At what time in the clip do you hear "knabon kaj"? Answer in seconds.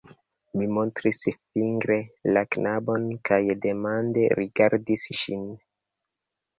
2.57-3.41